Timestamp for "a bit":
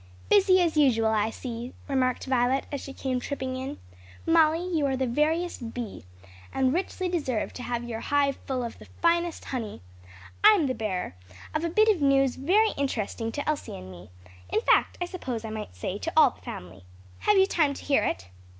11.63-11.87